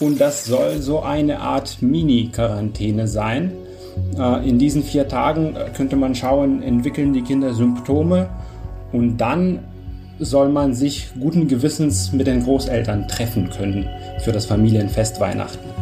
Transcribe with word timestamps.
Und 0.00 0.20
das 0.20 0.44
soll 0.44 0.80
so 0.80 1.00
eine 1.00 1.40
Art 1.40 1.78
Mini-Quarantäne 1.80 3.06
sein. 3.06 3.52
Äh, 4.18 4.48
in 4.48 4.58
diesen 4.58 4.82
vier 4.82 5.08
Tagen 5.08 5.56
könnte 5.76 5.96
man 5.96 6.14
schauen, 6.14 6.62
entwickeln 6.62 7.12
die 7.12 7.22
Kinder 7.22 7.54
Symptome 7.54 8.28
und 8.92 9.18
dann 9.18 9.60
soll 10.18 10.48
man 10.48 10.74
sich 10.74 11.10
guten 11.18 11.48
Gewissens 11.48 12.12
mit 12.12 12.26
den 12.26 12.44
Großeltern 12.44 13.08
treffen 13.08 13.50
können 13.50 13.88
für 14.20 14.32
das 14.32 14.46
Familienfest 14.46 15.20
Weihnachten. 15.20 15.73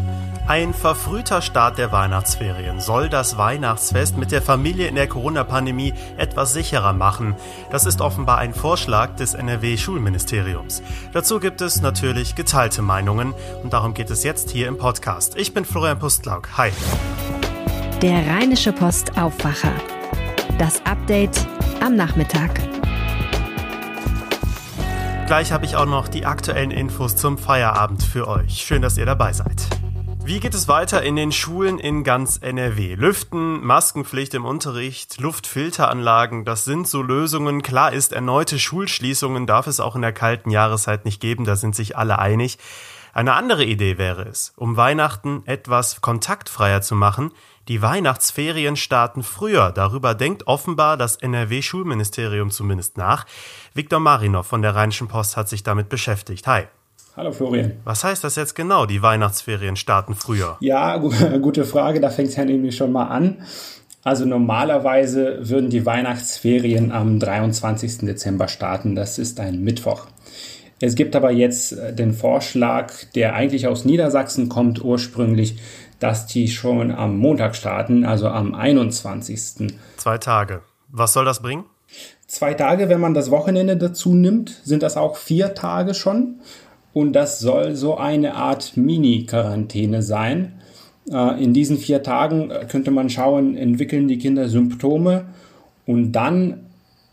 Ein 0.53 0.75
verfrühter 0.75 1.41
Start 1.41 1.79
der 1.79 1.93
Weihnachtsferien 1.93 2.79
soll 2.79 3.09
das 3.09 3.39
Weihnachtsfest 3.39 4.19
mit 4.19 4.33
der 4.33 4.43
Familie 4.43 4.87
in 4.87 4.97
der 4.97 5.09
Corona-Pandemie 5.09 5.95
etwas 6.19 6.53
sicherer 6.53 6.93
machen. 6.93 7.37
Das 7.71 7.87
ist 7.87 8.03
offenbar 8.03 8.37
ein 8.37 8.53
Vorschlag 8.53 9.17
des 9.17 9.33
NRW-Schulministeriums. 9.33 10.83
Dazu 11.15 11.41
gibt 11.41 11.63
es 11.63 11.81
natürlich 11.81 12.35
geteilte 12.35 12.83
Meinungen 12.83 13.33
und 13.63 13.73
darum 13.73 13.95
geht 13.95 14.11
es 14.11 14.25
jetzt 14.25 14.51
hier 14.51 14.69
im 14.69 14.77
Podcast. 14.77 15.39
Ich 15.39 15.55
bin 15.55 15.65
Florian 15.65 15.99
Pustlauk. 15.99 16.51
Hi. 16.59 16.71
Der 18.03 18.19
Rheinische 18.27 18.75
Post 18.75 19.17
Aufwacher. 19.17 19.73
Das 20.59 20.85
Update 20.85 21.47
am 21.83 21.97
Nachmittag. 21.97 22.61
Gleich 25.29 25.51
habe 25.51 25.65
ich 25.65 25.77
auch 25.77 25.87
noch 25.87 26.09
die 26.09 26.27
aktuellen 26.27 26.73
Infos 26.73 27.17
zum 27.17 27.39
Feierabend 27.39 28.03
für 28.03 28.29
euch. 28.29 28.59
Schön, 28.59 28.83
dass 28.83 28.99
ihr 28.99 29.07
dabei 29.07 29.33
seid. 29.33 29.67
Wie 30.25 30.39
geht 30.39 30.55
es 30.55 30.69
weiter 30.69 31.03
in 31.03 31.17
den 31.17 31.33
Schulen 31.33 31.81
in 31.81 32.05
ganz 32.05 32.39
NRW? 32.41 32.95
Lüften, 32.95 33.65
Maskenpflicht 33.65 34.35
im 34.35 34.45
Unterricht, 34.45 35.21
Luftfilteranlagen, 35.21 36.45
das 36.45 36.65
sind 36.65 36.87
so 36.87 37.03
Lösungen. 37.03 37.63
Klar 37.63 37.93
ist, 37.93 38.13
erneute 38.13 38.61
Schulschließungen 38.61 39.49
darf 39.49 39.67
es 39.67 39.81
auch 39.81 39.97
in 39.97 40.03
der 40.03 40.13
kalten 40.13 40.51
Jahreszeit 40.51 41.05
nicht 41.05 41.21
geben, 41.21 41.45
da 41.45 41.57
sind 41.57 41.75
sich 41.75 41.99
alle 41.99 42.21
einig. 42.21 42.59
Eine 43.13 43.35
andere 43.35 43.65
Idee 43.65 43.99
wäre 43.99 44.23
es, 44.23 44.53
um 44.57 44.77
Weihnachten 44.77 45.43
etwas 45.47 46.01
kontaktfreier 46.01 46.83
zu 46.83 46.95
machen, 46.95 47.33
die 47.69 47.83
Weihnachtsferien 47.83 48.77
starten 48.77 49.25
früher. 49.25 49.73
Darüber 49.73 50.15
denkt 50.15 50.47
offenbar 50.47 50.97
das 50.97 51.17
NRW-Schulministerium 51.17 52.51
zumindest 52.51 52.97
nach. 52.97 53.27
Viktor 53.75 53.99
Marinov 53.99 54.47
von 54.47 54.63
der 54.63 54.77
Rheinischen 54.77 55.09
Post 55.09 55.37
hat 55.37 55.49
sich 55.49 55.65
damit 55.65 55.89
beschäftigt. 55.89 56.47
Hi. 56.47 56.69
Hallo 57.15 57.31
Florian. 57.31 57.73
Was 57.85 58.05
heißt 58.05 58.25
das 58.25 58.37
jetzt 58.37 58.55
genau? 58.55 58.87
Die 58.87 59.03
Weihnachtsferien 59.03 59.77
starten 59.77 60.15
früher? 60.15 60.57
Ja, 60.61 60.97
gute 61.43 61.67
Frage. 61.67 62.01
Da 62.01 62.09
fängt 62.09 62.31
es 62.31 62.37
ja 62.37 62.45
nämlich 62.47 62.75
schon 62.75 62.91
mal 62.91 63.09
an. 63.09 63.37
Also 64.03 64.25
normalerweise 64.25 65.39
würden 65.43 65.69
die 65.69 65.85
Weihnachtsferien 65.85 66.91
am 66.91 67.19
23. 67.19 67.99
Dezember 67.99 68.49
starten. 68.49 68.95
Das 68.95 69.19
ist 69.19 69.41
ein 69.41 69.63
Mittwoch. 69.63 70.07
Es 70.81 70.95
gibt 70.95 71.15
aber 71.15 71.31
jetzt 71.31 71.73
äh, 71.73 71.95
den 71.95 72.15
Vorschlag, 72.15 72.93
der 73.15 73.35
eigentlich 73.35 73.67
aus 73.67 73.85
Niedersachsen 73.85 74.49
kommt 74.49 74.83
ursprünglich, 74.83 75.59
dass 76.01 76.27
die 76.27 76.49
schon 76.49 76.91
am 76.91 77.19
Montag 77.19 77.55
starten, 77.55 78.07
also 78.07 78.29
am 78.29 78.55
21. 78.55 79.71
Zwei 79.99 80.17
Tage. 80.17 80.63
Was 80.89 81.13
soll 81.13 81.27
das 81.27 81.43
bringen? 81.43 81.65
Zwei 82.27 82.55
Tage, 82.55 82.89
wenn 82.89 83.01
man 83.01 83.13
das 83.13 83.31
Wochenende 83.31 83.77
dazu 83.77 84.15
nimmt, 84.15 84.63
sind 84.65 84.83
das 84.83 84.97
auch 84.97 85.17
vier 85.17 85.55
Tage 85.55 85.93
schon. 85.93 86.41
Und 86.93 87.13
das 87.15 87.41
soll 87.41 87.75
so 87.75 87.97
eine 87.97 88.35
Art 88.35 88.77
Mini-Quarantäne 88.77 90.03
sein. 90.03 90.61
Äh, 91.11 91.43
in 91.43 91.55
diesen 91.55 91.79
vier 91.79 92.03
Tagen 92.03 92.51
äh, 92.51 92.67
könnte 92.71 92.91
man 92.91 93.11
schauen, 93.11 93.57
entwickeln 93.57 94.09
die 94.09 94.19
Kinder 94.19 94.49
Symptome 94.49 95.27
und 95.87 96.13
dann 96.13 96.61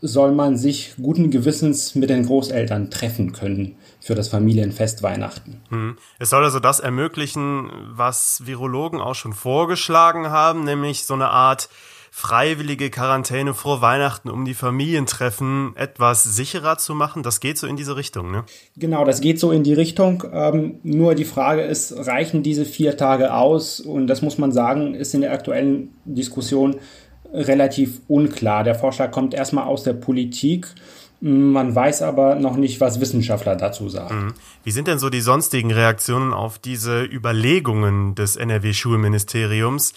soll 0.02 0.32
man 0.32 0.56
sich 0.56 0.94
guten 1.00 1.30
Gewissens 1.30 1.94
mit 1.94 2.08
den 2.08 2.24
Großeltern 2.24 2.90
treffen 2.90 3.32
können 3.32 3.76
für 4.00 4.14
das 4.14 4.28
Familienfest 4.28 5.02
Weihnachten. 5.02 5.60
Hm. 5.68 5.98
Es 6.18 6.30
soll 6.30 6.42
also 6.42 6.58
das 6.58 6.80
ermöglichen, 6.80 7.70
was 7.90 8.42
Virologen 8.46 9.00
auch 9.00 9.14
schon 9.14 9.34
vorgeschlagen 9.34 10.30
haben, 10.30 10.64
nämlich 10.64 11.04
so 11.04 11.14
eine 11.14 11.28
Art 11.28 11.68
freiwillige 12.10 12.90
Quarantäne 12.90 13.54
vor 13.54 13.80
Weihnachten, 13.80 14.30
um 14.30 14.44
die 14.44 14.54
Familientreffen 14.54 15.74
etwas 15.76 16.24
sicherer 16.24 16.76
zu 16.76 16.94
machen. 16.94 17.22
Das 17.22 17.40
geht 17.40 17.56
so 17.56 17.66
in 17.66 17.76
diese 17.76 17.96
Richtung, 17.96 18.30
ne? 18.30 18.44
Genau, 18.76 19.04
das 19.04 19.20
geht 19.20 19.38
so 19.38 19.52
in 19.52 19.62
die 19.62 19.74
Richtung. 19.74 20.24
Ähm, 20.32 20.80
nur 20.82 21.14
die 21.14 21.24
Frage 21.24 21.62
ist, 21.62 21.94
reichen 22.06 22.42
diese 22.42 22.64
vier 22.64 22.96
Tage 22.96 23.32
aus? 23.32 23.80
Und 23.80 24.08
das 24.08 24.22
muss 24.22 24.38
man 24.38 24.50
sagen, 24.50 24.94
ist 24.94 25.14
in 25.14 25.20
der 25.20 25.32
aktuellen 25.32 25.94
Diskussion 26.04 26.76
relativ 27.32 28.00
unklar. 28.08 28.64
Der 28.64 28.74
Vorschlag 28.74 29.12
kommt 29.12 29.32
erstmal 29.32 29.64
aus 29.64 29.84
der 29.84 29.92
Politik. 29.92 30.66
Man 31.20 31.74
weiß 31.74 32.02
aber 32.02 32.36
noch 32.36 32.56
nicht, 32.56 32.80
was 32.80 33.00
Wissenschaftler 33.00 33.54
dazu 33.54 33.88
sagen. 33.88 34.26
Mhm. 34.26 34.34
Wie 34.64 34.70
sind 34.70 34.88
denn 34.88 34.98
so 34.98 35.10
die 35.10 35.20
sonstigen 35.20 35.70
Reaktionen 35.70 36.32
auf 36.32 36.58
diese 36.58 37.04
Überlegungen 37.04 38.14
des 38.14 38.36
NRW-Schulministeriums? 38.36 39.92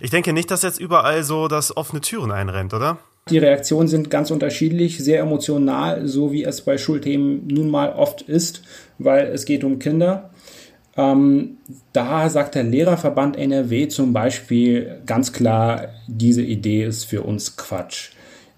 Ich 0.00 0.10
denke 0.10 0.32
nicht, 0.32 0.50
dass 0.50 0.62
jetzt 0.62 0.80
überall 0.80 1.22
so 1.22 1.48
das 1.48 1.76
offene 1.76 2.00
Türen 2.00 2.30
einrennt, 2.30 2.74
oder? 2.74 2.98
Die 3.28 3.38
Reaktionen 3.38 3.88
sind 3.88 4.08
ganz 4.08 4.30
unterschiedlich, 4.30 4.98
sehr 5.02 5.20
emotional, 5.20 6.06
so 6.06 6.30
wie 6.30 6.44
es 6.44 6.60
bei 6.60 6.78
Schulthemen 6.78 7.46
nun 7.48 7.70
mal 7.70 7.92
oft 7.92 8.22
ist, 8.22 8.62
weil 8.98 9.26
es 9.26 9.44
geht 9.44 9.64
um 9.64 9.80
Kinder. 9.80 10.30
Ähm, 10.96 11.58
da 11.92 12.30
sagt 12.30 12.54
der 12.54 12.62
Lehrerverband 12.62 13.36
NRW 13.36 13.88
zum 13.88 14.12
Beispiel 14.12 15.02
ganz 15.06 15.32
klar, 15.32 15.88
diese 16.06 16.42
Idee 16.42 16.84
ist 16.84 17.04
für 17.04 17.22
uns 17.22 17.56
Quatsch. 17.56 18.10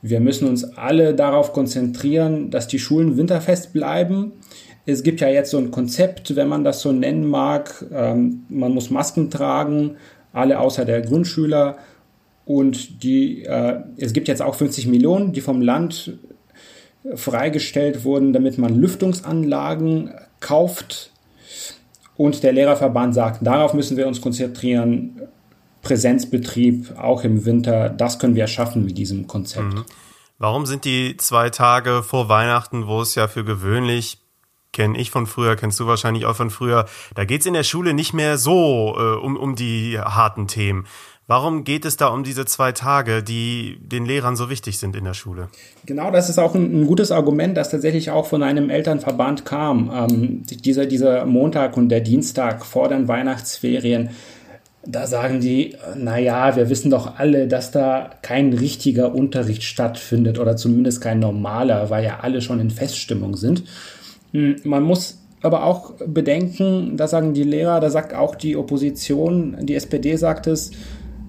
Wir 0.03 0.21
müssen 0.21 0.47
uns 0.47 0.77
alle 0.77 1.15
darauf 1.15 1.53
konzentrieren, 1.53 2.51
dass 2.51 2.69
die 2.69 2.79
Schulen 2.79 3.17
winterfest 3.17 3.73
bleiben. 3.73 4.33
Es 4.87 5.03
gibt 5.03 5.21
ja 5.21 5.29
jetzt 5.29 5.51
so 5.51 5.59
ein 5.59 5.71
Konzept, 5.71 6.37
wenn 6.37 6.49
man 6.49 6.63
das 6.63 6.81
so 6.81 6.93
nennen 6.93 7.27
mag. 7.27 7.85
Ähm, 7.93 8.45
man 8.49 8.73
muss 8.73 8.91
Masken 8.91 9.31
tragen, 9.31 9.97
alle 10.33 10.61
außer 10.61 10.85
der 10.85 11.03
Grundschüler. 11.03 11.79
Und 12.45 13.03
die, 13.03 13.45
äh, 13.45 13.81
es 13.97 14.13
gibt 14.13 14.29
jetzt 14.29 14.43
auch 14.43 14.55
50 14.55 14.87
Millionen, 14.87 15.33
die 15.33 15.41
vom 15.41 15.61
Land 15.61 16.19
freigestellt 17.15 18.05
wurden, 18.05 18.33
damit 18.33 18.59
man 18.59 18.75
Lüftungsanlagen 18.75 20.13
kauft. 20.41 21.13
Und 22.17 22.43
der 22.43 22.53
Lehrerverband 22.53 23.15
sagt, 23.15 23.47
darauf 23.47 23.75
müssen 23.75 23.97
wir 23.97 24.07
uns 24.07 24.21
konzentrieren. 24.21 25.21
Präsenzbetrieb, 25.83 26.99
auch 26.99 27.23
im 27.23 27.45
Winter, 27.45 27.89
das 27.89 28.19
können 28.19 28.35
wir 28.35 28.49
schaffen 28.49 28.85
mit 28.85 28.99
diesem 28.99 29.27
Konzept. 29.27 29.75
Mhm. 29.75 29.85
Warum 30.37 30.67
sind 30.67 30.85
die 30.85 31.17
zwei 31.17 31.51
Tage 31.51 32.03
vor 32.03 32.29
Weihnachten, 32.29 32.87
wo 32.87 33.01
es 33.01 33.15
ja 33.15 33.29
für 33.29 33.45
gewöhnlich 33.45 34.19
kenne 34.79 34.97
ich 34.97 35.11
von 35.11 35.27
früher, 35.27 35.57
kennst 35.57 35.81
du 35.81 35.89
wahrscheinlich 35.89 36.25
auch 36.25 36.37
von 36.37 36.51
früher. 36.51 36.87
Da 37.17 37.25
geht 37.25 37.41
es 37.41 37.49
in 37.49 37.55
der 37.55 37.65
Schule 37.65 37.95
nicht 37.95 38.15
mehr 38.15 38.39
so 38.39 38.95
äh, 38.97 39.17
um, 39.17 39.37
um 39.37 39.57
die 39.57 39.99
harten 39.99 40.47
Themen. 40.47 40.87
Warum 41.27 41.65
geht 41.65 41.85
es 41.85 41.97
da 41.97 42.07
um 42.07 42.23
diese 42.23 42.47
zwei 42.47 42.71
Tage, 42.71 43.25
die 43.25 43.77
den 43.81 44.07
Lehrern 44.07 44.37
so 44.37 44.51
wichtig 44.51 44.79
sind 44.79 44.95
in 44.95 45.03
der 45.03 45.15
Schule? 45.15 45.49
Genau, 45.85 46.13
das 46.13 46.29
ist 46.31 46.39
auch 46.39 46.55
ein, 46.55 46.83
ein 46.83 46.87
gutes 46.87 47.11
Argument, 47.11 47.57
das 47.57 47.71
tatsächlich 47.71 48.13
auch 48.13 48.27
von 48.27 48.45
einem 48.45 48.71
Elternverband 48.71 49.45
kam. 49.45 49.91
Ähm, 49.93 50.43
dieser, 50.45 50.87
dieser 50.87 51.27
Montag 51.27 51.77
und 51.77 51.89
der 51.89 52.01
Dienstag 52.01 52.65
vor 52.65 52.89
den 52.89 53.09
Weihnachtsferien, 53.09 54.11
da 54.87 55.09
sagen 55.09 55.41
die, 55.41 55.75
naja, 55.97 56.55
wir 56.55 56.71
wissen 56.71 56.93
doch 56.93 57.19
alle, 57.19 57.49
dass 57.49 57.73
da 57.73 58.11
kein 58.23 58.53
richtiger 58.53 59.13
Unterricht 59.13 59.65
stattfindet 59.65 60.39
oder 60.39 60.57
zumindest 60.57 61.01
kein 61.01 61.19
normaler, 61.19 61.91
weil 61.91 62.05
ja 62.05 62.21
alle 62.23 62.41
schon 62.41 62.61
in 62.61 62.71
Feststimmung 62.71 63.37
sind. 63.37 63.65
Hm, 64.33 64.57
man 64.65 64.83
muss 64.83 65.19
aber 65.41 65.65
auch 65.65 65.95
bedenken, 66.07 66.97
da 66.97 67.07
sagen 67.07 67.33
die 67.35 67.45
Lehrer, 67.45 67.81
da 67.81 67.91
sagt 67.91 68.15
auch 68.15 68.35
die 68.35 68.57
Opposition, 68.57 69.57
die 69.61 69.75
SPD 69.75 70.17
sagt 70.17 70.47
es, 70.47 70.73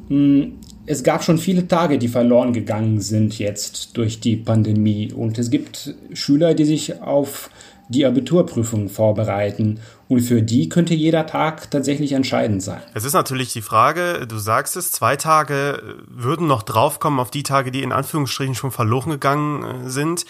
hm, 0.07 0.53
es 0.85 1.03
gab 1.03 1.23
schon 1.23 1.37
viele 1.37 1.67
Tage, 1.67 1.99
die 1.99 2.07
verloren 2.07 2.51
gegangen 2.51 2.99
sind 2.99 3.37
jetzt 3.37 3.95
durch 3.95 4.19
die 4.19 4.35
Pandemie. 4.35 5.13
Und 5.13 5.37
es 5.37 5.51
gibt 5.51 5.93
Schüler, 6.13 6.55
die 6.55 6.65
sich 6.65 6.99
auf 7.01 7.51
die 7.89 8.07
Abiturprüfung 8.07 8.89
vorbereiten. 8.89 9.81
Und 10.07 10.21
für 10.21 10.41
die 10.41 10.67
könnte 10.67 10.95
jeder 10.95 11.27
Tag 11.27 11.69
tatsächlich 11.69 12.13
entscheidend 12.13 12.63
sein. 12.63 12.81
Es 12.95 13.03
ist 13.03 13.13
natürlich 13.13 13.53
die 13.53 13.61
Frage, 13.61 14.25
du 14.27 14.37
sagst 14.37 14.77
es, 14.77 14.91
zwei 14.91 15.15
Tage 15.15 15.97
würden 16.07 16.47
noch 16.47 16.63
draufkommen 16.63 17.19
auf 17.19 17.29
die 17.29 17.43
Tage, 17.43 17.69
die 17.69 17.83
in 17.83 17.91
Anführungsstrichen 17.91 18.55
schon 18.55 18.71
verloren 18.71 19.11
gegangen 19.11 19.63
äh, 19.63 19.89
sind. 19.89 20.25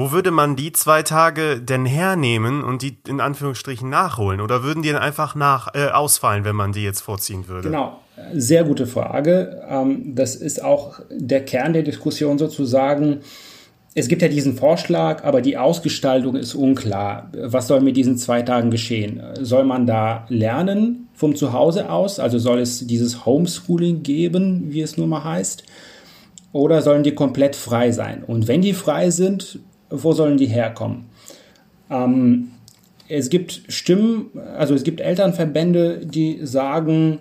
Wo 0.00 0.12
würde 0.12 0.30
man 0.30 0.56
die 0.56 0.72
zwei 0.72 1.02
Tage 1.02 1.60
denn 1.60 1.84
hernehmen 1.84 2.64
und 2.64 2.80
die 2.80 2.96
in 3.06 3.20
Anführungsstrichen 3.20 3.90
nachholen? 3.90 4.40
Oder 4.40 4.62
würden 4.62 4.82
die 4.82 4.88
dann 4.88 5.02
einfach 5.02 5.34
nach, 5.34 5.74
äh, 5.74 5.88
ausfallen, 5.88 6.46
wenn 6.46 6.56
man 6.56 6.72
die 6.72 6.82
jetzt 6.82 7.02
vorziehen 7.02 7.48
würde? 7.48 7.68
Genau, 7.68 7.98
sehr 8.32 8.64
gute 8.64 8.86
Frage. 8.86 9.62
Ähm, 9.68 10.14
das 10.14 10.36
ist 10.36 10.64
auch 10.64 11.00
der 11.10 11.44
Kern 11.44 11.74
der 11.74 11.82
Diskussion 11.82 12.38
sozusagen. 12.38 13.18
Es 13.94 14.08
gibt 14.08 14.22
ja 14.22 14.28
diesen 14.28 14.56
Vorschlag, 14.56 15.22
aber 15.22 15.42
die 15.42 15.58
Ausgestaltung 15.58 16.34
ist 16.34 16.54
unklar. 16.54 17.30
Was 17.34 17.66
soll 17.66 17.82
mit 17.82 17.98
diesen 17.98 18.16
zwei 18.16 18.40
Tagen 18.40 18.70
geschehen? 18.70 19.22
Soll 19.42 19.64
man 19.64 19.86
da 19.86 20.24
lernen 20.30 21.08
vom 21.12 21.36
Zuhause 21.36 21.90
aus? 21.90 22.18
Also 22.18 22.38
soll 22.38 22.60
es 22.60 22.86
dieses 22.86 23.26
Homeschooling 23.26 24.02
geben, 24.02 24.72
wie 24.72 24.80
es 24.80 24.96
nun 24.96 25.10
mal 25.10 25.24
heißt? 25.24 25.62
Oder 26.52 26.80
sollen 26.80 27.02
die 27.02 27.14
komplett 27.14 27.54
frei 27.54 27.92
sein? 27.92 28.24
Und 28.24 28.48
wenn 28.48 28.62
die 28.62 28.72
frei 28.72 29.10
sind, 29.10 29.60
wo 29.90 30.12
sollen 30.12 30.36
die 30.36 30.46
herkommen? 30.46 31.06
Ähm, 31.90 32.52
es 33.08 33.28
gibt 33.28 33.62
Stimmen, 33.68 34.30
also 34.56 34.74
es 34.74 34.84
gibt 34.84 35.00
Elternverbände, 35.00 36.06
die 36.06 36.40
sagen, 36.46 37.20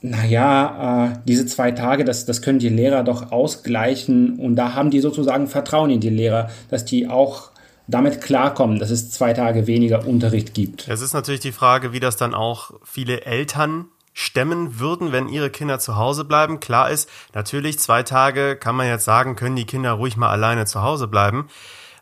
naja, 0.00 1.12
äh, 1.12 1.18
diese 1.26 1.46
zwei 1.46 1.70
Tage, 1.70 2.04
das, 2.04 2.26
das 2.26 2.42
können 2.42 2.58
die 2.58 2.68
Lehrer 2.68 3.04
doch 3.04 3.32
ausgleichen. 3.32 4.38
Und 4.38 4.56
da 4.56 4.74
haben 4.74 4.90
die 4.90 5.00
sozusagen 5.00 5.46
Vertrauen 5.46 5.90
in 5.90 6.00
die 6.00 6.10
Lehrer, 6.10 6.50
dass 6.68 6.84
die 6.84 7.08
auch 7.08 7.50
damit 7.86 8.20
klarkommen, 8.20 8.78
dass 8.78 8.90
es 8.90 9.10
zwei 9.10 9.32
Tage 9.32 9.66
weniger 9.66 10.06
Unterricht 10.06 10.52
gibt. 10.52 10.88
Es 10.88 11.00
ist 11.00 11.14
natürlich 11.14 11.40
die 11.40 11.52
Frage, 11.52 11.92
wie 11.92 12.00
das 12.00 12.16
dann 12.16 12.34
auch 12.34 12.72
viele 12.82 13.22
Eltern 13.22 13.86
stemmen 14.12 14.78
würden, 14.78 15.10
wenn 15.10 15.28
ihre 15.28 15.50
Kinder 15.50 15.78
zu 15.78 15.96
Hause 15.96 16.24
bleiben. 16.24 16.60
Klar 16.60 16.90
ist, 16.90 17.08
natürlich 17.34 17.78
zwei 17.78 18.02
Tage 18.02 18.56
kann 18.56 18.76
man 18.76 18.86
jetzt 18.86 19.04
sagen, 19.04 19.36
können 19.36 19.56
die 19.56 19.66
Kinder 19.66 19.92
ruhig 19.92 20.16
mal 20.16 20.30
alleine 20.30 20.66
zu 20.66 20.82
Hause 20.82 21.08
bleiben. 21.08 21.48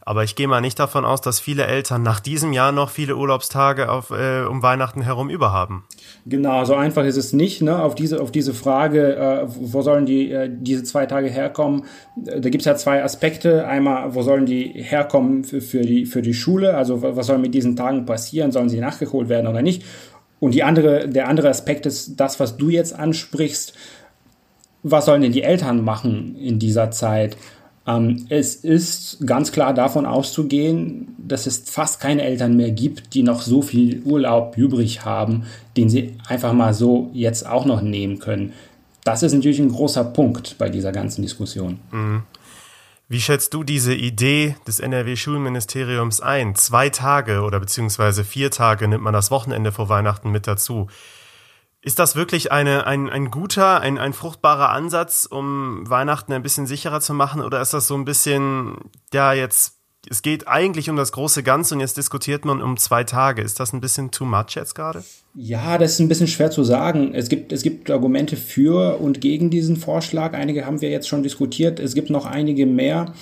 Aber 0.05 0.25
ich 0.25 0.35
gehe 0.35 0.49
mal 0.49 0.61
nicht 0.61 0.79
davon 0.81 1.05
aus, 1.05 1.21
dass 1.21 1.39
viele 1.39 1.67
Eltern 1.67 2.03
nach 2.03 2.19
diesem 2.19 2.53
Jahr 2.53 2.73
noch 2.73 2.91
viele 2.91 3.17
Urlaubstage 3.17 3.89
auf, 3.89 4.11
äh, 4.11 4.43
um 4.43 4.63
Weihnachten 4.63 5.03
herum 5.03 5.31
überhaben. 5.31 5.85
Genau, 6.27 6.65
so 6.65 6.75
einfach 6.75 7.05
ist 7.05 7.17
es 7.17 7.33
nicht. 7.33 7.63
Ne? 7.63 7.81
Auf, 7.81 7.95
diese, 7.95 8.21
auf 8.21 8.33
diese 8.33 8.53
Frage, 8.53 9.17
äh, 9.17 9.45
wo 9.47 9.83
sollen 9.83 10.05
die, 10.05 10.33
äh, 10.33 10.51
diese 10.51 10.83
zwei 10.83 11.07
Tage 11.07 11.29
herkommen, 11.29 11.85
da 12.17 12.49
gibt 12.49 12.63
es 12.63 12.65
ja 12.65 12.75
zwei 12.75 13.05
Aspekte. 13.05 13.67
Einmal, 13.67 14.15
wo 14.15 14.23
sollen 14.23 14.45
die 14.45 14.73
herkommen 14.75 15.45
für, 15.45 15.61
für, 15.61 15.83
die, 15.83 16.05
für 16.05 16.23
die 16.23 16.35
Schule? 16.35 16.77
Also 16.77 17.03
was 17.03 17.27
soll 17.27 17.39
mit 17.39 17.55
diesen 17.55 17.77
Tagen 17.77 18.05
passieren? 18.05 18.51
Sollen 18.51 18.69
sie 18.69 18.81
nachgeholt 18.81 19.29
werden 19.29 19.47
oder 19.47 19.63
nicht? 19.63 19.85
Und 20.41 20.55
die 20.55 20.65
andere, 20.65 21.09
der 21.09 21.29
andere 21.29 21.49
Aspekt 21.49 21.87
ist 21.87 22.17
das, 22.17 22.41
was 22.41 22.57
du 22.57 22.69
jetzt 22.71 22.99
ansprichst. 22.99 23.75
Was 24.83 25.07
sollen 25.07 25.23
denn 25.23 25.31
die 25.31 25.45
Eltern 25.45 25.85
machen 25.85 26.35
in 26.35 26.59
dieser 26.59 26.91
Zeit? 26.91 27.37
Ähm, 27.87 28.27
es 28.29 28.55
ist 28.55 29.27
ganz 29.27 29.51
klar 29.51 29.75
davon 29.75 30.07
auszugehen, 30.07 31.15
dass 31.19 31.47
es 31.47 31.59
fast 31.67 32.01
keine 32.01 32.23
Eltern 32.23 32.57
mehr 32.57 32.71
gibt, 32.71 33.15
die 33.15 33.23
noch 33.23 33.43
so 33.43 33.63
viel 33.63 34.03
Urlaub 34.03 34.57
übrig 34.57 35.05
haben, 35.05 35.45
den 35.77 35.89
sie 35.89 36.17
einfach 36.29 36.53
mal 36.53 36.75
so 36.75 37.11
jetzt 37.13 37.47
auch 37.47 37.65
noch 37.65 37.83
nehmen 37.83 38.19
können. 38.19 38.53
Das 39.05 39.23
ist 39.23 39.33
natürlich 39.33 39.59
ein 39.59 39.73
großer 39.73 40.05
Punkt 40.05 40.57
bei 40.59 40.69
dieser 40.69 40.93
ganzen 40.93 41.23
Diskussion. 41.23 41.81
Mhm. 41.91 42.23
Wie 43.09 43.21
schätzt 43.21 43.53
du 43.53 43.63
diese 43.63 43.95
Idee 43.95 44.57
des 44.67 44.81
NRW-Schulministeriums 44.81 46.23
ein? 46.23 46.55
Zwei 46.55 46.89
Tage 46.89 47.43
oder 47.43 47.61
beziehungsweise 47.61 48.25
vier 48.25 48.51
Tage 48.51 48.89
nimmt 48.89 49.03
man 49.03 49.13
das 49.13 49.31
Wochenende 49.31 49.71
vor 49.71 49.91
Weihnachten 49.91 50.31
mit 50.31 50.47
dazu. 50.47 50.87
Ist 51.85 51.99
das 51.99 52.15
wirklich 52.15 52.53
eine, 52.53 52.87
ein, 52.87 53.11
ein 53.11 53.33
guter, 53.33 53.81
ein, 53.81 53.99
ein 53.99 54.13
fruchtbarer 54.13 54.71
Ansatz, 54.71 55.27
um 55.29 55.83
Weihnachten 55.91 56.33
ein 56.33 56.43
bisschen 56.43 56.69
sicherer 56.69 57.01
zu 57.01 57.13
machen? 57.13 57.43
Oder 57.43 57.61
ist 57.61 57.75
das 57.75 57.89
so 57.89 57.97
ein 57.97 58.05
bisschen, 58.05 58.77
ja, 59.13 59.33
jetzt, 59.33 59.79
es 60.09 60.23
geht 60.23 60.47
eigentlich 60.47 60.91
um 60.91 60.97
das 60.97 61.11
große 61.11 61.43
Ganze 61.43 61.75
und 61.75 61.81
jetzt 61.81 61.97
diskutiert 61.97 62.45
man 62.45 62.63
um 62.63 62.77
zwei 62.77 63.03
Tage. 63.03 63.43
Ist 63.43 63.59
das 63.59 63.73
ein 63.73 63.81
bisschen 63.81 64.13
too 64.13 64.25
much 64.25 64.55
jetzt 64.55 64.77
gerade? 64.77 65.03
Ja, 65.35 65.77
das 65.77 65.95
ist 65.95 65.99
ein 65.99 66.09
bisschen 66.09 66.29
schwer 66.29 66.53
zu 66.53 66.63
sagen. 66.63 67.15
Es 67.15 67.29
gibt, 67.29 67.51
es 67.51 67.65
gibt 67.65 67.91
Argumente 67.91 68.37
für 68.37 69.01
und 69.01 69.21
gegen 69.21 69.51
diesen 69.51 69.77
Vorschlag. 69.77 70.35
Einige 70.35 70.67
haben 70.67 70.81
wir 70.81 70.91
jetzt 70.91 71.09
schon 71.09 71.25
diskutiert. 71.25 71.81
Es 71.81 71.95
gibt 71.95 72.11
noch 72.11 72.27
einige 72.27 72.65
mehr. 72.65 73.13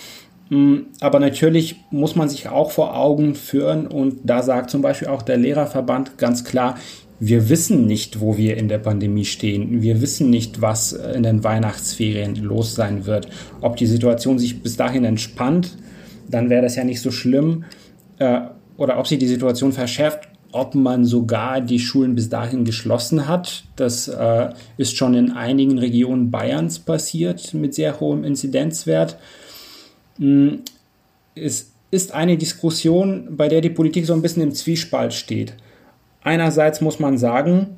Mm, 0.51 0.81
aber 1.01 1.19
natürlich 1.19 1.77
muss 1.91 2.15
man 2.15 2.29
sich 2.29 2.49
auch 2.51 2.73
vor 2.73 2.95
Augen 2.95 3.35
führen 3.35 3.87
und 3.87 4.19
da 4.25 4.43
sagt 4.43 4.69
zum 4.69 4.83
Beispiel 4.83 5.09
auch 5.09 5.23
der 5.23 5.39
Lehrerverband 5.39 6.19
ganz 6.19 6.45
klar, 6.45 6.77
wir 7.21 7.51
wissen 7.51 7.87
nicht, 7.87 8.21
wo 8.21 8.39
wir 8.39 8.57
in 8.57 8.69
der 8.69 8.79
Pandemie 8.79 9.27
stehen. 9.27 9.83
Wir 9.83 10.01
wissen 10.01 10.31
nicht, 10.31 10.63
was 10.63 10.93
in 10.93 11.23
den 11.23 11.45
Weihnachtsferien 11.45 12.35
los 12.37 12.75
sein 12.75 13.05
wird. 13.05 13.29
Ob 13.61 13.77
die 13.77 13.87
Situation 13.87 14.39
sich 14.39 14.63
bis 14.63 14.77
dahin 14.77 15.05
entspannt, 15.05 15.77
dann 16.29 16.49
wäre 16.49 16.63
das 16.63 16.77
ja 16.77 16.85
nicht 16.85 17.03
so 17.03 17.11
schlimm. 17.11 17.65
Äh, 18.19 18.41
oder 18.79 18.99
ob 18.99 19.07
sich 19.07 19.19
die 19.19 19.29
Situation 19.29 19.73
verschärft, 19.73 20.29
ob 20.53 20.75
man 20.75 21.05
sogar 21.05 21.61
die 21.61 21.79
Schulen 21.79 22.15
bis 22.15 22.31
dahin 22.31 22.65
geschlossen 22.65 23.29
hat. 23.29 23.65
Das 23.77 24.09
äh, 24.09 24.49
ist 24.79 24.97
schon 24.97 25.13
in 25.13 25.33
einigen 25.33 25.79
Regionen 25.79 26.31
Bayerns 26.31 26.79
passiert 26.79 27.53
mit 27.53 27.75
sehr 27.75 28.01
hohem 28.01 28.25
Inzidenzwert. 28.25 29.19
Hm, 30.19 30.61
es 31.35 31.73
ist 31.91 32.13
eine 32.13 32.39
Diskussion, 32.39 33.37
bei 33.37 33.49
der 33.49 33.61
die 33.61 33.71
Politik 33.71 34.07
so 34.07 34.15
ein 34.15 34.23
bisschen 34.23 34.43
im 34.43 34.53
Zwiespalt 34.53 35.13
steht. 35.13 35.55
Einerseits 36.23 36.81
muss 36.81 36.99
man 36.99 37.19
sagen, 37.19 37.77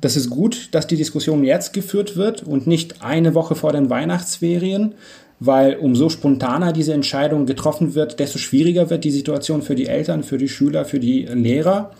das 0.00 0.16
ist 0.16 0.30
gut, 0.30 0.74
dass 0.74 0.86
die 0.86 0.96
Diskussion 0.96 1.44
jetzt 1.44 1.72
geführt 1.72 2.16
wird 2.16 2.42
und 2.42 2.66
nicht 2.66 3.02
eine 3.02 3.34
Woche 3.34 3.54
vor 3.54 3.72
den 3.72 3.90
Weihnachtsferien, 3.90 4.94
weil 5.40 5.76
umso 5.76 6.08
spontaner 6.08 6.72
diese 6.72 6.94
Entscheidung 6.94 7.46
getroffen 7.46 7.94
wird, 7.94 8.20
desto 8.20 8.38
schwieriger 8.38 8.90
wird 8.90 9.04
die 9.04 9.10
Situation 9.10 9.62
für 9.62 9.74
die 9.74 9.86
Eltern, 9.86 10.22
für 10.22 10.38
die 10.38 10.48
Schüler, 10.48 10.84
für 10.84 11.00
die 11.00 11.22
Lehrer. 11.24 11.92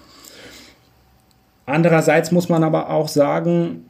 Andererseits 1.66 2.32
muss 2.32 2.48
man 2.48 2.64
aber 2.64 2.90
auch 2.90 3.08
sagen, 3.08 3.86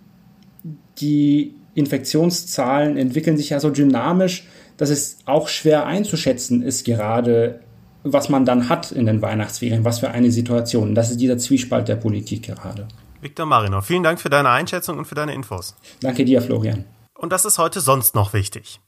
die 0.98 1.54
Infektionszahlen 1.74 2.96
entwickeln 2.96 3.36
sich 3.36 3.50
ja 3.50 3.60
so 3.60 3.70
dynamisch, 3.70 4.46
dass 4.76 4.90
es 4.90 5.18
auch 5.24 5.48
schwer 5.48 5.86
einzuschätzen 5.86 6.62
ist, 6.62 6.84
gerade 6.84 7.60
was 8.02 8.28
man 8.28 8.44
dann 8.44 8.68
hat 8.68 8.92
in 8.92 9.06
den 9.06 9.22
Weihnachtsferien, 9.22 9.84
was 9.84 10.00
für 10.00 10.10
eine 10.10 10.30
Situation. 10.30 10.94
Das 10.94 11.10
ist 11.10 11.20
dieser 11.20 11.38
Zwiespalt 11.38 11.88
der 11.88 11.96
Politik 11.96 12.44
gerade. 12.44 12.88
Viktor 13.20 13.46
Marinov, 13.46 13.84
vielen 13.84 14.02
Dank 14.02 14.20
für 14.20 14.30
deine 14.30 14.50
Einschätzung 14.50 14.98
und 14.98 15.04
für 15.04 15.14
deine 15.14 15.34
Infos. 15.34 15.76
Danke 16.00 16.24
dir, 16.24 16.40
Florian. 16.40 16.84
Und 17.14 17.32
das 17.32 17.44
ist 17.44 17.58
heute 17.58 17.80
sonst 17.80 18.14
noch 18.14 18.32
wichtig. 18.32 18.80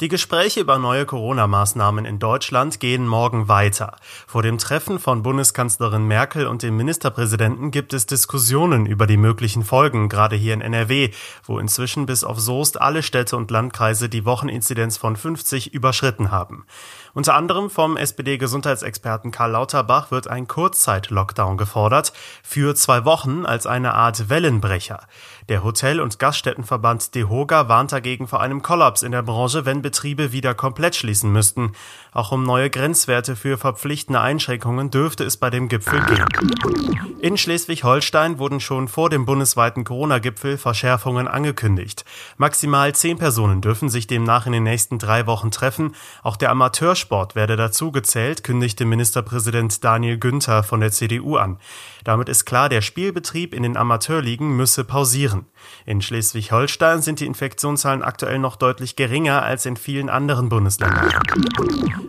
Die 0.00 0.08
Gespräche 0.08 0.60
über 0.60 0.78
neue 0.78 1.06
Corona-Maßnahmen 1.06 2.04
in 2.04 2.20
Deutschland 2.20 2.78
gehen 2.78 3.06
morgen 3.06 3.48
weiter. 3.48 3.96
Vor 4.28 4.42
dem 4.42 4.56
Treffen 4.56 5.00
von 5.00 5.24
Bundeskanzlerin 5.24 6.04
Merkel 6.04 6.46
und 6.46 6.62
dem 6.62 6.76
Ministerpräsidenten 6.76 7.72
gibt 7.72 7.92
es 7.92 8.06
Diskussionen 8.06 8.86
über 8.86 9.08
die 9.08 9.16
möglichen 9.16 9.64
Folgen, 9.64 10.08
gerade 10.08 10.36
hier 10.36 10.54
in 10.54 10.60
NRW, 10.60 11.10
wo 11.42 11.58
inzwischen 11.58 12.06
bis 12.06 12.22
auf 12.22 12.38
Soest 12.38 12.80
alle 12.80 13.02
Städte 13.02 13.36
und 13.36 13.50
Landkreise 13.50 14.08
die 14.08 14.24
Wocheninzidenz 14.24 14.96
von 14.96 15.16
50 15.16 15.74
überschritten 15.74 16.30
haben. 16.30 16.64
Unter 17.12 17.34
anderem 17.34 17.68
vom 17.68 17.96
SPD-Gesundheitsexperten 17.96 19.32
Karl 19.32 19.50
Lauterbach 19.50 20.12
wird 20.12 20.28
ein 20.28 20.46
Kurzzeit-Lockdown 20.46 21.56
gefordert, 21.56 22.12
für 22.44 22.76
zwei 22.76 23.04
Wochen 23.04 23.44
als 23.44 23.66
eine 23.66 23.94
Art 23.94 24.28
Wellenbrecher. 24.28 25.00
Der 25.48 25.64
Hotel- 25.64 26.00
und 26.00 26.18
Gaststättenverband 26.18 27.14
DEHOGA 27.14 27.70
warnt 27.70 27.92
dagegen 27.92 28.28
vor 28.28 28.42
einem 28.42 28.60
Kollaps 28.60 29.02
in 29.02 29.12
der 29.12 29.22
Branche, 29.22 29.64
wenn 29.64 29.80
Betriebe 29.80 30.30
wieder 30.30 30.54
komplett 30.54 30.94
schließen 30.94 31.32
müssten. 31.32 31.72
Auch 32.12 32.32
um 32.32 32.42
neue 32.42 32.68
Grenzwerte 32.68 33.34
für 33.34 33.56
verpflichtende 33.56 34.20
Einschränkungen 34.20 34.90
dürfte 34.90 35.24
es 35.24 35.38
bei 35.38 35.48
dem 35.48 35.68
Gipfel 35.68 36.00
gehen. 36.04 36.26
In 37.20 37.38
Schleswig-Holstein 37.38 38.38
wurden 38.38 38.60
schon 38.60 38.88
vor 38.88 39.08
dem 39.08 39.24
bundesweiten 39.24 39.84
Corona-Gipfel 39.84 40.58
Verschärfungen 40.58 41.26
angekündigt. 41.26 42.04
Maximal 42.36 42.94
zehn 42.94 43.16
Personen 43.16 43.62
dürfen 43.62 43.88
sich 43.88 44.06
demnach 44.06 44.46
in 44.46 44.52
den 44.52 44.64
nächsten 44.64 44.98
drei 44.98 45.26
Wochen 45.26 45.50
treffen. 45.50 45.94
Auch 46.22 46.36
der 46.36 46.50
Amateursport 46.50 47.34
werde 47.34 47.56
dazu 47.56 47.90
gezählt, 47.90 48.44
kündigte 48.44 48.84
Ministerpräsident 48.84 49.82
Daniel 49.82 50.18
Günther 50.18 50.62
von 50.62 50.80
der 50.80 50.92
CDU 50.92 51.36
an. 51.36 51.58
Damit 52.04 52.28
ist 52.28 52.44
klar, 52.44 52.68
der 52.68 52.82
Spielbetrieb 52.82 53.54
in 53.54 53.62
den 53.62 53.76
Amateurligen 53.76 54.56
müsse 54.56 54.84
pausieren. 54.84 55.37
In 55.86 56.02
Schleswig-Holstein 56.02 57.02
sind 57.02 57.20
die 57.20 57.26
Infektionszahlen 57.26 58.02
aktuell 58.02 58.38
noch 58.38 58.56
deutlich 58.56 58.96
geringer 58.96 59.42
als 59.42 59.66
in 59.66 59.76
vielen 59.76 60.08
anderen 60.08 60.48
Bundesländern. 60.48 61.08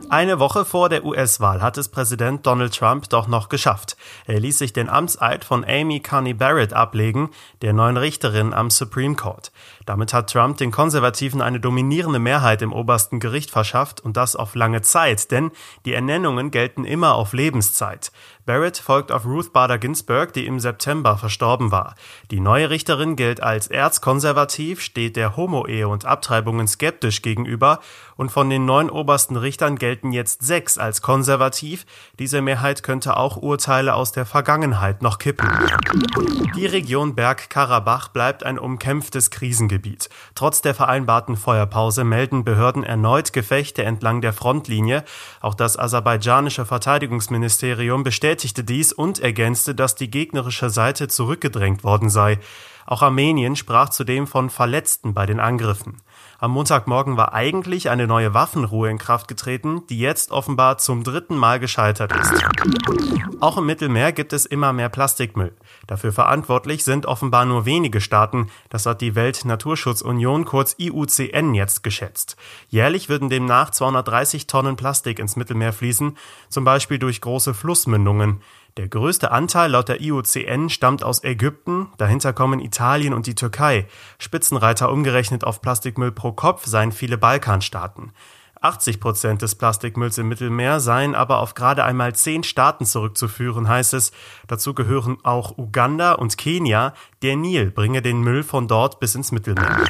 Eine 0.10 0.40
Woche 0.40 0.66
vor 0.66 0.90
der 0.90 1.06
US-Wahl 1.06 1.62
hat 1.62 1.78
es 1.78 1.90
Präsident 1.90 2.46
Donald 2.48 2.76
Trump 2.76 3.10
doch 3.10 3.28
noch 3.28 3.48
geschafft. 3.48 3.96
Er 4.26 4.40
ließ 4.40 4.58
sich 4.58 4.74
den 4.74 4.90
Amtseid 4.90 5.46
von 5.46 5.64
Amy 5.64 6.00
Coney 6.00 6.34
Barrett 6.34 6.74
ablegen, 6.74 7.30
der 7.62 7.74
neuen 7.74 7.98
Richterin 7.98 8.54
am 8.54 8.72
Supreme 8.72 9.16
Court. 9.16 9.52
Damit 9.86 10.14
hat 10.14 10.32
Trump 10.32 10.58
den 10.58 10.72
Konservativen 10.72 11.42
eine 11.42 11.60
dominierende 11.60 12.20
Mehrheit 12.20 12.62
im 12.62 12.74
obersten 12.74 13.20
Gericht 13.20 13.52
verschafft 13.52 14.02
und 14.02 14.18
das 14.18 14.36
auf 14.36 14.56
lange 14.56 14.82
Zeit, 14.82 15.30
denn 15.32 15.52
die 15.86 15.94
Ernennungen 15.94 16.50
gelten 16.50 16.86
immer 16.86 17.14
auf 17.14 17.34
Lebenszeit. 17.34 18.12
Barrett 18.50 18.80
folgt 18.80 19.12
auf 19.12 19.26
Ruth 19.26 19.54
Bader 19.54 19.78
Ginsburg, 19.78 20.34
die 20.34 20.48
im 20.48 20.60
September 20.60 21.18
verstorben 21.18 21.72
war. 21.72 21.94
Die 22.32 22.40
neue 22.40 22.72
Richterin 22.72 23.16
gilt 23.20 23.44
als 23.44 23.68
erzkonservativ, 23.68 24.82
steht 24.82 25.16
der 25.16 25.38
Homo-Ehe 25.38 25.88
und 25.88 26.06
Abtreibungen 26.06 26.68
skeptisch 26.68 27.22
gegenüber 27.22 27.80
und 28.16 28.32
von 28.32 28.50
den 28.50 28.66
neun 28.66 28.90
obersten 28.90 29.36
Richtern 29.36 29.78
gelten 29.78 30.12
jetzt 30.12 30.42
sechs 30.42 30.78
als 30.78 31.02
konservativ. 31.02 31.86
Diese 32.18 32.42
Mehrheit 32.42 32.82
könnte 32.82 33.16
auch 33.18 33.38
Urteile 33.38 33.94
aus 33.94 34.12
der 34.12 34.26
Vergangenheit 34.26 35.02
noch 35.02 35.20
kippen. 35.20 35.48
Die 36.56 36.66
Region 36.66 37.16
Bergkarabach 37.16 38.08
bleibt 38.08 38.44
ein 38.44 38.58
umkämpftes 38.58 39.30
Krisengebiet. 39.30 40.10
Trotz 40.36 40.62
der 40.62 40.74
vereinbarten 40.74 41.38
Feuerpause 41.38 42.04
melden 42.04 42.44
Behörden 42.44 42.84
erneut 42.84 43.32
Gefechte 43.32 43.84
entlang 43.84 44.22
der 44.22 44.34
Frontlinie. 44.34 45.04
Auch 45.40 45.54
das 45.54 45.78
aserbaidschanische 45.78 46.66
Verteidigungsministerium 46.66 48.04
bestätigt 48.04 48.40
bestätigte 48.40 48.64
dies 48.64 48.94
und 48.94 49.20
ergänzte, 49.20 49.76
dass 49.76 49.96
die 49.96 50.10
gegnerische 50.10 50.70
Seite 50.70 51.08
zurückgedrängt 51.08 51.84
worden 51.84 52.10
sei. 52.10 52.40
Auch 52.90 53.04
Armenien 53.04 53.56
sprach 53.56 53.90
zudem 53.90 54.26
von 54.26 54.50
Verletzten 54.50 55.14
bei 55.14 55.28
den 55.28 55.40
Angriffen. 55.40 56.02
Am 56.40 56.50
Montagmorgen 56.50 57.18
war 57.18 57.36
eigentlich 57.36 57.92
eine 57.92 58.08
neue 58.08 58.34
Waffenruhe 58.34 58.90
in 58.90 58.98
Kraft 58.98 59.28
getreten, 59.28 59.86
die 59.92 60.00
jetzt 60.00 60.32
offenbar 60.32 60.80
zum 60.80 61.04
dritten 61.04 61.38
Mal 61.38 61.60
gescheitert 61.60 62.12
ist. 62.16 62.44
Auch 63.42 63.58
im 63.58 63.68
Mittelmeer 63.68 64.12
gibt 64.12 64.34
es 64.34 64.48
immer 64.48 64.74
mehr 64.74 64.90
Plastikmüll. 64.90 65.56
Dafür 65.86 66.12
verantwortlich 66.12 66.84
sind 66.84 67.06
offenbar 67.06 67.46
nur 67.46 67.66
wenige 67.66 68.02
Staaten, 68.02 68.50
das 68.70 68.88
hat 68.88 69.02
die 69.02 69.14
Weltnaturschutzunion 69.14 70.46
kurz 70.46 70.76
IUCN 70.80 71.54
jetzt 71.54 71.84
geschätzt. 71.84 72.38
Jährlich 72.70 73.08
würden 73.08 73.30
demnach 73.30 73.70
230 73.70 74.48
Tonnen 74.48 74.78
Plastik 74.78 75.20
ins 75.20 75.36
Mittelmeer 75.36 75.74
fließen, 75.74 76.18
zum 76.50 76.64
Beispiel 76.64 76.98
durch 76.98 77.22
große 77.22 77.54
Flussmündungen. 77.54 78.42
Der 78.78 78.88
größte 78.88 79.32
Anteil 79.32 79.72
laut 79.72 79.90
der 79.90 80.02
IUCN 80.02 80.70
stammt 80.70 81.04
aus 81.04 81.24
Ägypten, 81.24 81.88
dahinter 81.98 82.34
kommen 82.34 82.60
Italien 82.60 83.14
und 83.14 83.28
die 83.28 83.36
Türkei. 83.36 83.88
Spitzenreiter 84.20 84.92
umgerechnet 84.92 85.44
auf 85.44 85.62
Plastikmüll 85.62 86.12
pro 86.12 86.32
Kopf 86.32 86.66
seien 86.66 86.92
viele 86.92 87.18
Balkanstaaten. 87.18 88.12
80 88.62 89.00
Prozent 89.00 89.42
des 89.42 89.56
Plastikmülls 89.56 90.18
im 90.18 90.28
Mittelmeer 90.28 90.80
seien 90.80 91.16
aber 91.16 91.40
auf 91.40 91.54
gerade 91.54 91.84
einmal 91.86 92.14
zehn 92.14 92.44
Staaten 92.44 92.86
zurückzuführen, 92.86 93.70
heißt 93.70 93.94
es. 93.94 94.12
Dazu 94.48 94.74
gehören 94.74 95.18
auch 95.24 95.58
Uganda 95.58 96.14
und 96.14 96.38
Kenia. 96.38 96.94
Der 97.22 97.38
Nil 97.38 97.72
bringe 97.72 98.02
den 98.02 98.20
Müll 98.20 98.44
von 98.44 98.68
dort 98.68 99.00
bis 99.00 99.16
ins 99.16 99.32
Mittelmeer. 99.32 99.86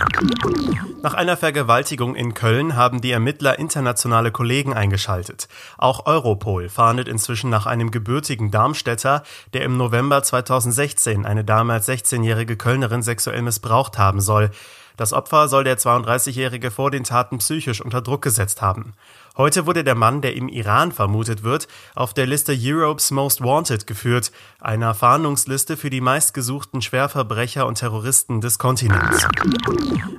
Nach 1.01 1.13
einer 1.13 1.37
Vergewaltigung 1.37 2.15
in 2.15 2.33
Köln 2.33 2.75
haben 2.75 3.01
die 3.01 3.11
Ermittler 3.11 3.57
internationale 3.57 4.31
Kollegen 4.31 4.73
eingeschaltet. 4.73 5.47
Auch 5.77 6.05
Europol 6.05 6.69
fahndet 6.69 7.07
inzwischen 7.07 7.49
nach 7.49 7.65
einem 7.65 7.89
gebürtigen 7.89 8.51
Darmstädter, 8.51 9.23
der 9.53 9.63
im 9.63 9.77
November 9.77 10.21
2016 10.21 11.25
eine 11.25 11.43
damals 11.43 11.87
16-jährige 11.87 12.57
Kölnerin 12.57 13.01
sexuell 13.01 13.41
missbraucht 13.41 13.97
haben 13.97 14.21
soll. 14.21 14.51
Das 14.99 15.13
Opfer 15.13 15.47
soll 15.47 15.63
der 15.63 15.77
32-Jährige 15.77 16.71
vor 16.71 16.91
den 16.91 17.05
Taten 17.05 17.37
psychisch 17.37 17.79
unter 17.79 18.01
Druck 18.01 18.21
gesetzt 18.21 18.61
haben. 18.61 18.95
Heute 19.37 19.65
wurde 19.65 19.83
der 19.83 19.95
Mann, 19.95 20.21
der 20.21 20.35
im 20.35 20.47
Iran 20.47 20.91
vermutet 20.91 21.43
wird, 21.43 21.67
auf 21.95 22.13
der 22.13 22.25
Liste 22.25 22.55
Europe's 22.57 23.11
Most 23.11 23.41
Wanted 23.41 23.87
geführt, 23.87 24.31
einer 24.59 24.93
Fahndungsliste 24.93 25.77
für 25.77 25.89
die 25.89 26.01
meistgesuchten 26.01 26.81
Schwerverbrecher 26.81 27.65
und 27.65 27.75
Terroristen 27.75 28.41
des 28.41 28.59
Kontinents. 28.59 29.27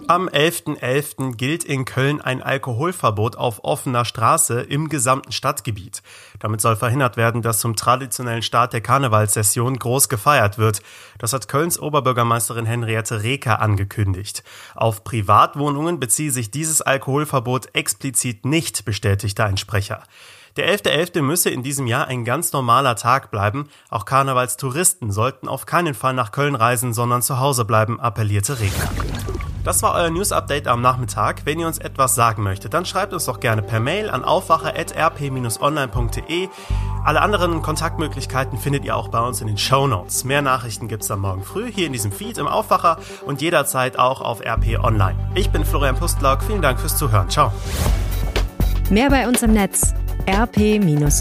Am 0.09 0.29
11.11. 0.29 0.81
.11. 0.81 1.37
gilt 1.37 1.63
in 1.63 1.85
Köln 1.85 2.21
ein 2.21 2.43
Alkoholverbot 2.43 3.37
auf 3.37 3.63
offener 3.63 4.05
Straße 4.05 4.61
im 4.61 4.89
gesamten 4.89 5.31
Stadtgebiet. 5.31 6.03
Damit 6.41 6.61
soll 6.61 6.75
verhindert 6.75 7.17
werden, 7.17 7.43
dass 7.43 7.61
zum 7.61 7.77
traditionellen 7.77 8.43
Start 8.43 8.73
der 8.73 8.81
Karnevalssession 8.81 9.79
groß 9.79 10.09
gefeiert 10.09 10.59
wird. 10.59 10.83
Das 11.19 11.33
hat 11.33 11.47
Kölns 11.47 11.79
Oberbürgermeisterin 11.79 12.67
Henriette 12.67 13.23
Reker 13.23 13.61
angekündigt. 13.61 14.43
Auf 14.75 15.05
Privatwohnungen 15.05 16.01
beziehe 16.01 16.33
sich 16.33 16.51
dieses 16.51 16.83
Alkoholverbot 16.83 17.75
explizit 17.75 18.45
nicht, 18.45 18.85
bestätigte 19.11 19.45
ein 19.45 19.57
Sprecher. 19.57 20.03
Der 20.57 20.69
11.11. 20.69 21.15
.11. 21.15 21.23
müsse 21.23 21.51
in 21.51 21.63
diesem 21.63 21.87
Jahr 21.87 22.09
ein 22.09 22.25
ganz 22.25 22.53
normaler 22.53 22.97
Tag 22.97 23.31
bleiben. 23.31 23.69
Auch 23.89 24.05
Karnevalstouristen 24.05 25.13
sollten 25.13 25.47
auf 25.49 25.65
keinen 25.67 25.95
Fall 25.95 26.15
nach 26.15 26.33
Köln 26.33 26.57
reisen, 26.57 26.93
sondern 26.93 27.23
zu 27.23 27.39
Hause 27.39 27.65
bleiben, 27.65 28.01
appellierte 28.01 28.59
Reker. 28.61 28.91
Das 29.63 29.83
war 29.83 29.95
euer 29.95 30.09
News 30.11 30.33
Update 30.33 30.67
am 30.67 30.81
Nachmittag. 30.81 31.43
Wenn 31.45 31.61
ihr 31.61 31.67
uns 31.67 31.77
etwas 31.79 32.15
sagen 32.15 32.43
möchtet, 32.43 32.73
dann 32.73 32.87
schreibt 32.87 33.13
uns 33.13 33.27
doch 33.27 33.41
gerne 33.41 33.61
per 33.63 33.79
Mail 33.79 34.09
an 34.11 34.25
aufwacher.rp-online.de. 34.25 36.49
Alle 37.05 37.21
anderen 37.21 37.61
Kontaktmöglichkeiten 37.63 38.59
findet 38.59 38.85
ihr 38.85 38.97
auch 38.97 39.09
bei 39.09 39.21
uns 39.21 39.41
in 39.41 39.47
den 39.49 39.59
Show 39.59 39.87
Notes. 39.87 40.25
Mehr 40.25 40.43
Nachrichten 40.43 40.89
gibt's 40.89 41.07
dann 41.09 41.21
morgen 41.21 41.45
früh 41.45 41.71
hier 41.71 41.87
in 41.87 41.93
diesem 41.93 42.13
Feed 42.13 42.39
im 42.39 42.49
Aufwacher 42.49 42.99
und 43.27 43.43
jederzeit 43.43 43.99
auch 43.99 44.21
auf 44.21 44.41
RP 44.41 44.83
Online. 44.83 45.17
Ich 45.35 45.51
bin 45.51 45.65
Florian 45.65 45.97
Pustlauk. 45.97 46.43
Vielen 46.43 46.63
Dank 46.63 46.81
fürs 46.81 46.97
Zuhören. 46.97 47.29
Ciao. 47.29 47.53
Mehr 48.91 49.09
bei 49.09 49.27
uns 49.29 49.43
im 49.43 49.53
Netz 49.53 49.95
rp-online.de 50.29 51.21